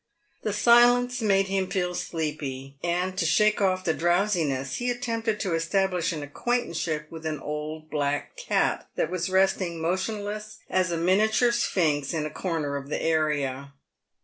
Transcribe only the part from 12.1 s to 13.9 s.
in a corner of the area.